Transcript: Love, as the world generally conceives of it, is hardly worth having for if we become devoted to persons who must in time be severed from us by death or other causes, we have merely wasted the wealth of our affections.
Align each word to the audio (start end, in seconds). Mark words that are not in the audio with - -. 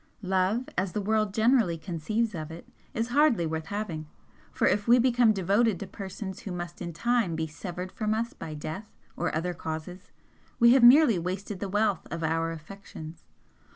Love, 0.23 0.67
as 0.79 0.93
the 0.93 0.99
world 1.01 1.31
generally 1.31 1.77
conceives 1.77 2.33
of 2.33 2.49
it, 2.49 2.67
is 2.91 3.09
hardly 3.09 3.45
worth 3.45 3.67
having 3.67 4.07
for 4.51 4.65
if 4.65 4.87
we 4.87 4.97
become 4.97 5.31
devoted 5.31 5.79
to 5.79 5.85
persons 5.85 6.39
who 6.39 6.51
must 6.51 6.81
in 6.81 6.91
time 6.91 7.35
be 7.35 7.45
severed 7.45 7.91
from 7.91 8.11
us 8.15 8.33
by 8.33 8.55
death 8.55 8.87
or 9.15 9.31
other 9.35 9.53
causes, 9.53 10.11
we 10.57 10.73
have 10.73 10.81
merely 10.83 11.19
wasted 11.19 11.59
the 11.59 11.69
wealth 11.69 12.07
of 12.09 12.23
our 12.23 12.49
affections. 12.51 13.25